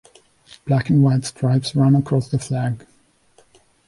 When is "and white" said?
0.89-1.25